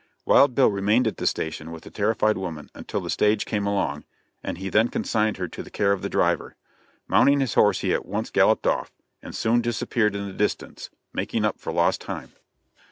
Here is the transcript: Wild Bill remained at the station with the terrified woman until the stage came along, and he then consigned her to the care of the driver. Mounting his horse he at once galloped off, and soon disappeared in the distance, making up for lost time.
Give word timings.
Wild 0.25 0.55
Bill 0.55 0.71
remained 0.71 1.05
at 1.05 1.17
the 1.17 1.27
station 1.27 1.71
with 1.71 1.83
the 1.83 1.91
terrified 1.91 2.35
woman 2.35 2.71
until 2.73 3.01
the 3.01 3.09
stage 3.11 3.45
came 3.45 3.67
along, 3.67 4.03
and 4.43 4.57
he 4.57 4.67
then 4.67 4.87
consigned 4.87 5.37
her 5.37 5.47
to 5.49 5.61
the 5.61 5.69
care 5.69 5.91
of 5.91 6.01
the 6.01 6.09
driver. 6.09 6.55
Mounting 7.07 7.39
his 7.39 7.53
horse 7.53 7.81
he 7.81 7.93
at 7.93 8.07
once 8.07 8.31
galloped 8.31 8.65
off, 8.65 8.91
and 9.21 9.35
soon 9.35 9.61
disappeared 9.61 10.15
in 10.15 10.25
the 10.25 10.33
distance, 10.33 10.89
making 11.13 11.45
up 11.45 11.59
for 11.59 11.71
lost 11.71 12.01
time. 12.01 12.31